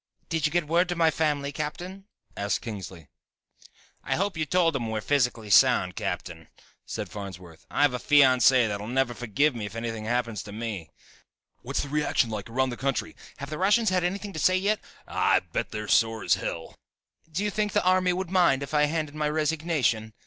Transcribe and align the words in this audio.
"Did 0.29 0.47
you 0.47 0.51
get 0.51 0.65
word 0.67 0.89
to 0.89 0.95
my 0.95 1.11
family, 1.11 1.51
Captain?" 1.51 2.05
asked 2.35 2.61
Kingsley. 2.61 3.07
"I 4.03 4.15
hope 4.15 4.35
you 4.35 4.47
told 4.47 4.73
them 4.73 4.89
we're 4.89 4.99
physically 4.99 5.51
sound, 5.51 5.95
Captain," 5.95 6.47
said 6.87 7.07
Farnsworth. 7.07 7.67
"I 7.69 7.83
have 7.83 7.93
a 7.93 7.99
fiancée 7.99 8.67
that'll 8.67 8.87
never 8.87 9.13
forgive 9.13 9.53
me 9.53 9.67
if 9.67 9.75
anything 9.75 10.05
happens 10.05 10.41
to 10.41 10.51
me" 10.51 10.89
"What's 11.61 11.83
the 11.83 11.89
reaction 11.89 12.31
like 12.31 12.49
around 12.49 12.71
the 12.71 12.77
country" 12.77 13.15
"Have 13.37 13.51
the 13.51 13.59
Russians 13.59 13.89
had 13.91 14.03
anything 14.03 14.33
to 14.33 14.39
say 14.39 14.57
yet" 14.57 14.79
"Ha! 15.07 15.33
I'll 15.35 15.41
bet 15.53 15.69
they're 15.69 15.87
sore 15.87 16.23
as 16.23 16.33
hell" 16.33 16.79
"Do 17.31 17.43
you 17.43 17.51
think 17.51 17.73
the 17.73 17.83
army 17.83 18.11
would 18.11 18.31
mind 18.31 18.63
if 18.63 18.73
I 18.73 18.85
hand 18.85 19.07
in 19.07 19.17
my 19.19 19.29
resignation?" 19.29 20.13